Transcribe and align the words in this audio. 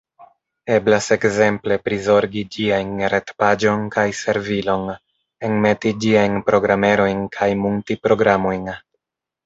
Eblas 0.77 1.09
ekzemple 1.15 1.77
prizorgi 1.89 2.43
ĝiajn 2.55 3.05
retpaĝon 3.15 3.85
kaj 3.99 4.07
servilon, 4.23 4.91
enmeti 5.51 5.95
ĝiajn 6.07 6.43
programerojn 6.53 7.27
kaj 7.41 7.55
munti 7.65 8.03
programojn. 8.09 8.71